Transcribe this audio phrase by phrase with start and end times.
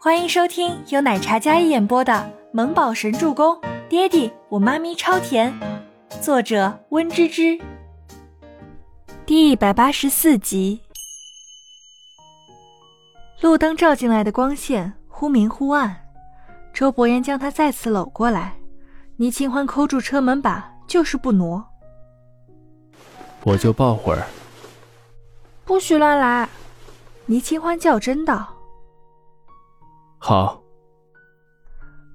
[0.00, 2.12] 欢迎收听由奶茶一演播的
[2.52, 3.56] 《萌宝神助攻》，
[3.88, 5.52] 爹地我妈咪超甜，
[6.20, 7.58] 作者温芝芝。
[9.26, 10.80] 第一百八十四集。
[13.40, 15.96] 路灯照进来的光线忽明忽暗，
[16.72, 18.54] 周伯言将他再次搂过来，
[19.16, 21.66] 倪清欢抠住车门把，就是不挪。
[23.42, 24.24] 我就抱会儿。
[25.64, 26.48] 不许乱来！
[27.26, 28.54] 倪清欢较真道。
[30.28, 30.62] 好。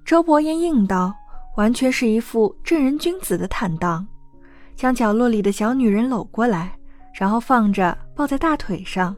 [0.06, 1.12] 周伯言应道，
[1.58, 4.06] 完全是一副正人君子的坦荡，
[4.76, 6.78] 将角落里的小女人搂过来，
[7.12, 9.16] 然后放着抱在大腿上。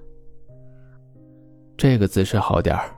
[1.75, 2.89] 这个姿势好点儿。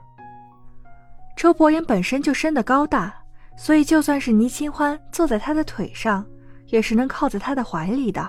[1.36, 3.12] 周伯言本身就身得高大，
[3.56, 6.24] 所以就算是倪清欢坐在他的腿上，
[6.66, 8.24] 也是能靠在他的怀里的。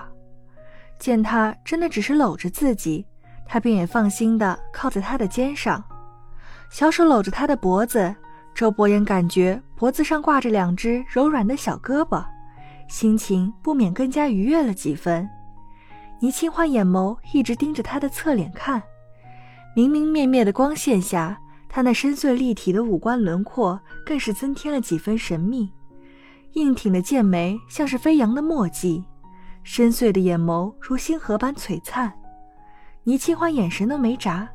[0.98, 3.06] 见他真的只是搂着自己，
[3.46, 5.80] 他便也放心的靠在他的肩上。
[6.70, 8.14] 小手搂着他的脖子，
[8.54, 12.24] 周伯言感觉脖子上挂着两只柔软的小胳膊，
[12.88, 15.28] 心情不免更加愉悦了几分。
[16.20, 18.80] 倪清欢眼眸一直盯着他的侧脸看，
[19.74, 21.36] 明明灭灭的光线下，
[21.68, 25.72] 他那深邃立体的五官轮廓更是增添了几分神秘。
[26.52, 29.04] 硬挺的剑眉像是飞扬的墨迹，
[29.64, 32.12] 深邃的眼眸如星河般璀璨。
[33.02, 34.48] 倪清欢眼神都没眨，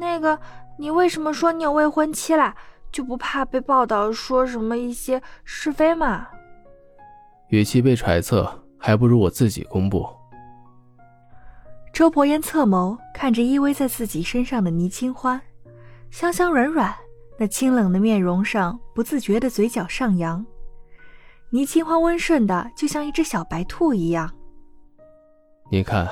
[0.00, 0.38] 那个。
[0.78, 2.54] 你为什么说你有未婚妻啦？
[2.92, 6.28] 就不怕被报道说什么一些是非吗？
[7.48, 10.06] 与其被揣测，还不如我自己公布。
[11.92, 15.40] 周伯言侧眸看着依偎在自己身上的倪清欢，
[16.10, 16.94] 香香软软，
[17.38, 20.44] 那清冷的面容上不自觉的嘴角上扬。
[21.50, 24.30] 倪清欢温顺的就像一只小白兔一样。
[25.70, 26.08] 你看，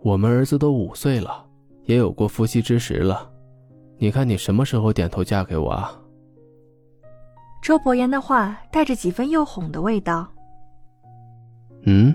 [0.00, 1.46] 我们儿子都五岁了，
[1.84, 3.30] 也有过夫妻之实了。
[4.04, 5.90] 你看，你什么时候点头嫁给我啊？
[7.62, 10.28] 周伯言的话带着几分诱哄的味道。
[11.86, 12.14] 嗯。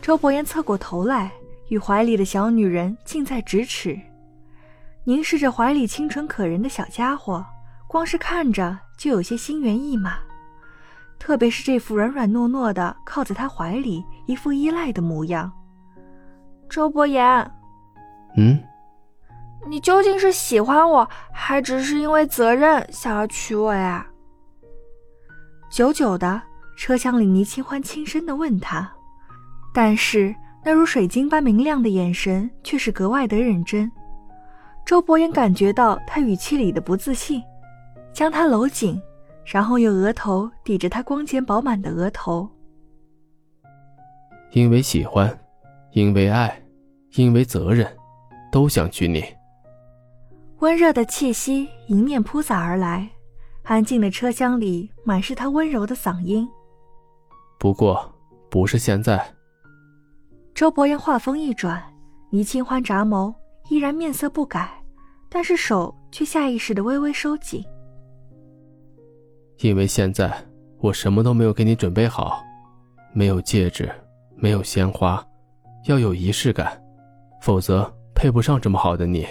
[0.00, 1.32] 周伯言侧过头来，
[1.68, 3.98] 与怀里的小女人近在咫尺，
[5.02, 7.44] 凝视着怀里清纯可人的小家伙，
[7.88, 10.16] 光是看着就有些心猿意马。
[11.18, 15.50] 特别是这副软软糯糯的靠在他怀里，一副依赖的模样。
[16.68, 17.50] 周伯言。
[18.36, 18.56] 嗯。
[19.66, 24.06] 你究竟是喜欢我，还只是因为责任想要娶我呀？
[25.70, 26.42] 久久的，
[26.76, 28.90] 车厢里倪清欢轻声的问他，
[29.72, 30.34] 但是
[30.64, 33.90] 那如水晶般明亮的眼神却是格外的认真。
[34.84, 37.40] 周伯言感觉到他语气里的不自信，
[38.12, 39.00] 将他搂紧，
[39.44, 42.48] 然后用额头抵着他光洁饱满的额头。
[44.52, 45.38] 因为喜欢，
[45.92, 46.60] 因为爱，
[47.14, 47.86] 因为责任，
[48.50, 49.22] 都想娶你。
[50.60, 53.08] 温热的气息迎面扑洒而来，
[53.62, 56.46] 安静的车厢里满是他温柔的嗓音。
[57.58, 58.14] 不过，
[58.50, 59.24] 不是现在。
[60.54, 61.82] 周伯言话锋一转，
[62.30, 63.34] 倪清欢眨眸，
[63.70, 64.70] 依然面色不改，
[65.30, 67.64] 但是手却下意识的微微收紧。
[69.60, 70.30] 因为现在
[70.78, 72.44] 我什么都没有给你准备好，
[73.14, 73.90] 没有戒指，
[74.36, 75.26] 没有鲜花，
[75.86, 76.78] 要有仪式感，
[77.40, 79.26] 否则配不上这么好的你。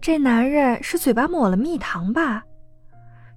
[0.00, 2.42] 这男人是嘴巴抹了蜜糖吧？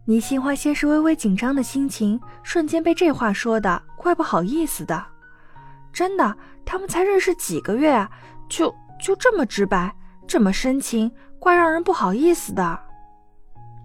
[0.06, 5.06] 倪清欢先是微微紧张的心情，瞬间被这话说的怪不好意思的。
[5.94, 6.36] 真的，
[6.66, 8.10] 他们才认识几个月啊，
[8.50, 9.94] 就就这么直白，
[10.28, 12.80] 这么深情，怪让人不好意思的。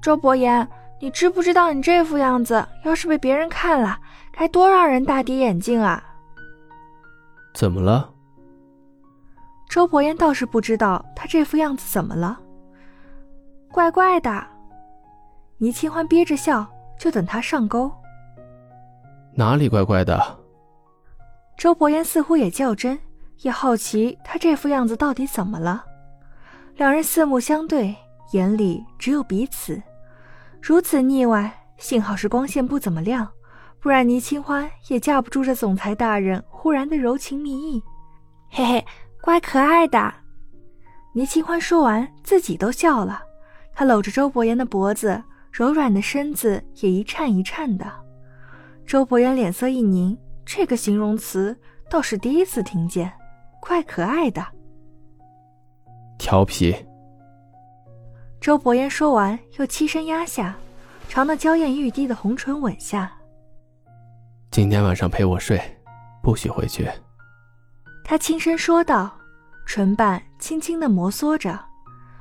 [0.00, 0.66] 周伯言，
[1.00, 3.98] 你知不知道你这副样子，要是被别人看了，
[4.32, 6.02] 该多让人大跌眼镜啊？
[7.54, 8.10] 怎么了？
[9.68, 12.40] 周伯言倒是不知道他这副样子怎么了。
[13.76, 14.42] 怪怪的，
[15.58, 16.66] 倪清欢憋着笑，
[16.98, 17.92] 就等他上钩。
[19.34, 20.18] 哪里怪怪的？
[21.58, 22.98] 周伯言似乎也较真，
[23.42, 25.84] 也好奇他这副样子到底怎么了。
[26.76, 27.94] 两人四目相对，
[28.32, 29.78] 眼里只有彼此。
[30.62, 33.28] 如此腻歪，幸好是光线不怎么亮，
[33.78, 37.82] 不然倪清欢也架不住这总裁大人忽然的柔情蜜意。
[38.50, 38.86] 嘿嘿，
[39.20, 40.14] 乖可爱的。
[41.12, 43.24] 倪清欢说完，自己都笑了。
[43.78, 47.84] 他搂着周伯言的脖子，柔软的身子也一颤一颤的。
[48.86, 51.54] 周伯言脸色一凝，这个形容词
[51.90, 53.12] 倒是第一次听见，
[53.60, 54.42] 怪可爱的。
[56.16, 56.74] 调皮。
[58.40, 60.56] 周伯言说完，又欺身压下，
[61.10, 63.12] 朝那娇艳欲滴的红唇吻下。
[64.50, 65.60] 今天晚上陪我睡，
[66.22, 66.88] 不许回去。
[68.02, 69.14] 他轻声说道，
[69.66, 71.65] 唇瓣轻轻的摩挲着。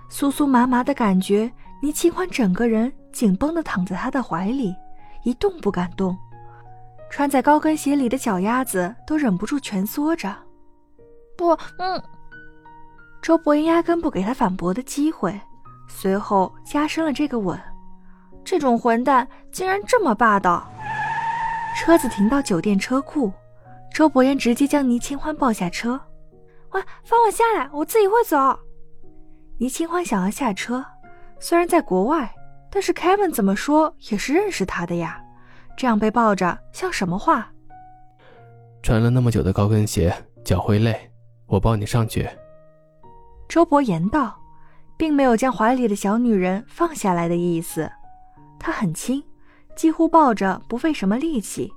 [0.09, 4.75] 酥酥麻麻的感觉，倪清欢整个人紧绷的躺在他的怀里，
[5.23, 6.17] 一动不敢动。
[7.09, 10.35] 穿在高跟鞋里的脚丫子都忍不住蜷缩着。
[11.37, 12.01] 不，嗯。
[13.21, 15.39] 周伯言压根不给他反驳的机会，
[15.87, 17.59] 随后加深了这个吻。
[18.43, 20.69] 这种混蛋竟然这么霸道！
[21.77, 23.31] 车子停到酒店车库，
[23.93, 25.99] 周伯言直接将倪清欢抱下车。
[26.71, 28.59] 喂，放我下来，我自己会走。
[29.57, 30.85] 倪清欢想要下车，
[31.39, 32.33] 虽然在国外，
[32.69, 35.21] 但是 Kevin 怎么说也是认识他的呀。
[35.77, 37.49] 这样被抱着像什么话？
[38.81, 40.13] 穿了那么久的高跟鞋，
[40.43, 41.09] 脚会累，
[41.47, 42.29] 我抱你上去。
[43.47, 44.37] 周伯言道，
[44.97, 47.89] 并没有将怀里的小女人放下来的意思。
[48.59, 49.23] 他很轻，
[49.75, 51.71] 几乎抱着不费什么力气，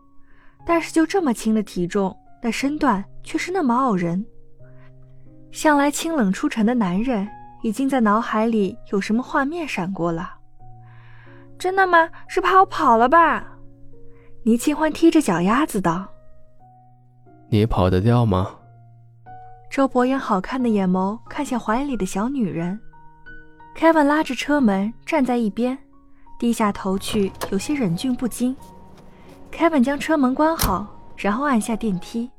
[0.66, 4.25] 但是就这么轻的体重，那身段却是那么傲人。
[5.50, 7.28] 向来清冷出尘的男人，
[7.62, 10.34] 已经在脑海里有什么画面闪过了。
[11.58, 12.08] 真的吗？
[12.28, 13.44] 是怕我跑了吧？
[14.44, 16.06] 倪清欢踢着脚丫子道
[17.50, 18.55] ：“你跑得掉吗？”
[19.69, 22.81] 周伯言好看的眼眸看向怀里的小女人
[23.76, 25.76] ，Kevin 拉着车门站在一边。
[26.38, 28.56] 低下头去，有些忍俊不禁。
[29.52, 32.31] Kevin 将车门关好，然后按下电梯。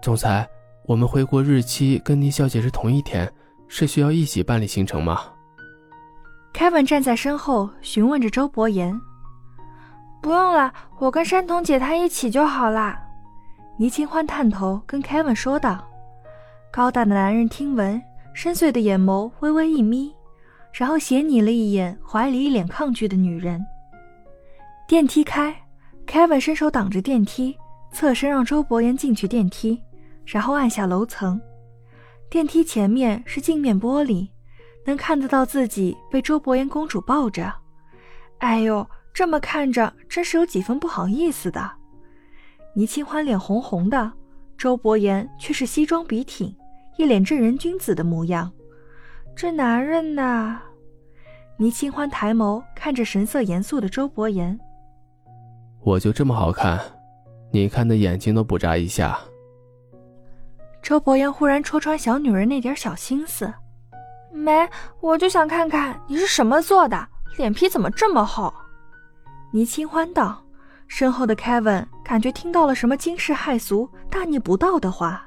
[0.00, 0.48] 总裁，
[0.86, 3.30] 我们回国日期跟倪小姐是同一天，
[3.72, 5.20] 是需要一起办理行程吗
[6.52, 9.00] ？Kevin 站在身后询问着周伯言。
[10.20, 13.00] 不用了，我跟山童姐她一起就好啦。
[13.78, 15.86] 倪清欢探头跟 Kevin 说道。
[16.72, 18.02] 高大的男人听闻，
[18.34, 20.12] 深邃的眼眸微微一眯。
[20.72, 23.64] 然后斜睨了一眼怀里一脸抗拒的女人。
[24.86, 25.56] 电梯开
[26.06, 27.56] ，Kevin 伸手挡着电梯，
[27.92, 29.80] 侧身让周伯言进去电梯，
[30.24, 31.40] 然后按下楼层。
[32.30, 34.28] 电梯前面是镜面玻璃，
[34.86, 37.52] 能看得到自己被周伯言公主抱着。
[38.38, 41.72] 哎呦，这么看着真是有几分不好意思的。
[42.72, 44.12] 倪清欢脸红红的，
[44.56, 46.54] 周伯言却是西装笔挺，
[46.96, 48.48] 一脸正人君子的模样。
[49.34, 50.60] 这男人呐，
[51.56, 54.56] 倪清欢抬眸看着神色严肃的周伯言。
[55.80, 56.80] 我就这么好看，
[57.50, 59.18] 你看的眼睛都不眨一下。
[60.82, 63.52] 周伯言忽然戳穿小女人那点小心思，
[64.32, 64.68] 没，
[65.00, 68.52] 我就想看看你是什么做的，脸皮怎么这么厚？
[69.52, 70.42] 倪清欢道。
[70.88, 75.24] 身后的 Kevin 感觉听到了什么惊世骇俗、大逆不道的话。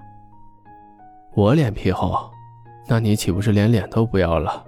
[1.35, 2.29] 我脸皮厚。
[2.85, 4.65] 那你岂不是连脸都不要了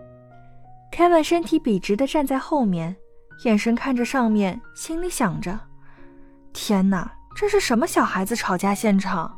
[0.93, 2.95] ？Kevin 身体笔直的站在后面，
[3.43, 5.59] 眼神看着上面，心里想着：
[6.53, 9.37] 天哪，这是什么小孩子吵架现场？